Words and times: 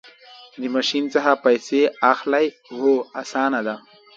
د 0.61 0.63
ماشین 0.75 1.03
څخه 1.13 1.31
پیسې 1.45 1.81
اخلئ؟ 2.11 2.47
هو، 2.77 2.93
اسانه 3.21 3.59
ده 3.67 3.75